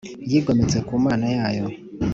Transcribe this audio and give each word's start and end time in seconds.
yigometse 0.31 0.77
ku 0.87 0.93
Mana 1.05 1.27
yayo. 1.35 1.65